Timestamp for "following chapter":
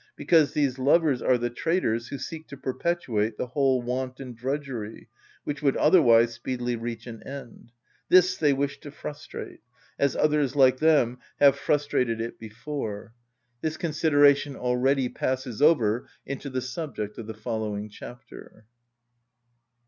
17.35-18.65